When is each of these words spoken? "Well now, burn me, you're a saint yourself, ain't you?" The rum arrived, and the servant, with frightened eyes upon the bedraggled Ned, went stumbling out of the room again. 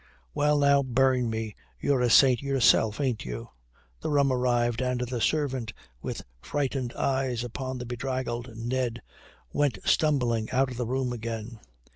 "Well 0.33 0.57
now, 0.57 0.81
burn 0.81 1.29
me, 1.29 1.55
you're 1.79 2.01
a 2.01 2.09
saint 2.09 2.41
yourself, 2.41 2.99
ain't 2.99 3.23
you?" 3.23 3.49
The 3.99 4.09
rum 4.09 4.33
arrived, 4.33 4.81
and 4.81 5.01
the 5.01 5.21
servant, 5.21 5.73
with 6.01 6.23
frightened 6.41 6.93
eyes 6.93 7.43
upon 7.43 7.77
the 7.77 7.85
bedraggled 7.85 8.49
Ned, 8.57 9.03
went 9.53 9.77
stumbling 9.85 10.49
out 10.49 10.71
of 10.71 10.77
the 10.77 10.87
room 10.87 11.13
again. 11.13 11.59